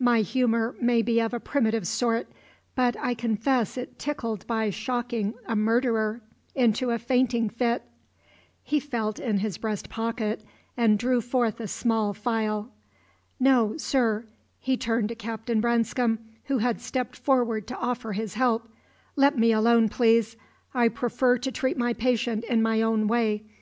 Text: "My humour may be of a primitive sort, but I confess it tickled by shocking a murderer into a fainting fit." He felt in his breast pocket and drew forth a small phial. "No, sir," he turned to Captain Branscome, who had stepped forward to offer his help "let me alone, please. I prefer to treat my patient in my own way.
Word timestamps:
"My 0.00 0.22
humour 0.22 0.74
may 0.80 1.02
be 1.02 1.20
of 1.20 1.34
a 1.34 1.38
primitive 1.38 1.86
sort, 1.86 2.28
but 2.74 2.96
I 2.98 3.12
confess 3.12 3.76
it 3.76 3.98
tickled 3.98 4.46
by 4.46 4.70
shocking 4.70 5.34
a 5.44 5.54
murderer 5.54 6.22
into 6.54 6.92
a 6.92 6.98
fainting 6.98 7.50
fit." 7.50 7.82
He 8.62 8.80
felt 8.80 9.18
in 9.18 9.40
his 9.40 9.58
breast 9.58 9.90
pocket 9.90 10.42
and 10.78 10.98
drew 10.98 11.20
forth 11.20 11.60
a 11.60 11.68
small 11.68 12.14
phial. 12.14 12.70
"No, 13.38 13.76
sir," 13.76 14.24
he 14.58 14.78
turned 14.78 15.10
to 15.10 15.14
Captain 15.14 15.60
Branscome, 15.60 16.20
who 16.44 16.56
had 16.56 16.80
stepped 16.80 17.14
forward 17.16 17.66
to 17.66 17.76
offer 17.76 18.12
his 18.14 18.32
help 18.32 18.70
"let 19.14 19.36
me 19.38 19.52
alone, 19.52 19.90
please. 19.90 20.38
I 20.72 20.88
prefer 20.88 21.36
to 21.40 21.52
treat 21.52 21.76
my 21.76 21.92
patient 21.92 22.44
in 22.44 22.62
my 22.62 22.80
own 22.80 23.08
way. 23.08 23.44